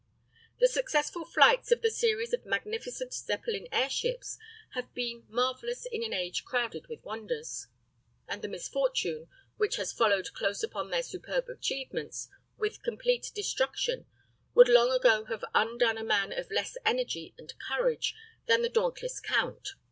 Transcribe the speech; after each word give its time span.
The 0.59 0.67
successful 0.67 1.23
flights 1.25 1.71
of 1.71 1.83
the 1.83 1.91
series 1.91 2.33
of 2.33 2.43
magnificent 2.43 3.13
Zeppelin 3.13 3.67
airships 3.71 4.39
have 4.71 4.91
been 4.95 5.27
marvellous 5.29 5.85
in 5.91 6.03
an 6.03 6.11
age 6.11 6.43
crowded 6.43 6.87
with 6.87 7.03
wonders. 7.03 7.67
And 8.27 8.41
the 8.41 8.47
misfortune 8.47 9.27
which 9.57 9.75
has 9.75 9.93
followed 9.93 10.33
close 10.33 10.63
upon 10.63 10.89
their 10.89 11.03
superb 11.03 11.47
achievements 11.49 12.29
with 12.57 12.81
complete 12.81 13.31
destruction 13.35 14.07
would 14.55 14.69
long 14.69 14.89
ago 14.91 15.25
have 15.25 15.45
undone 15.53 15.99
a 15.99 16.03
man 16.03 16.33
of 16.33 16.49
less 16.49 16.77
energy 16.83 17.35
and 17.37 17.53
courage 17.67 18.15
than 18.47 18.63
the 18.63 18.69
dauntless 18.69 19.19
Count. 19.19 19.75